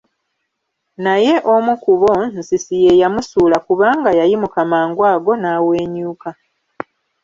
Naye 1.03 1.33
omu 1.53 1.73
ku 1.83 1.93
bo 2.01 2.13
nsisi 2.37 2.75
ye 2.85 2.91
yamusuula 3.01 3.57
kubanga 3.67 4.09
yayimuka 4.19 4.59
mangu 4.71 5.01
ago 5.13 5.31
n'awenyuka. 5.37 6.29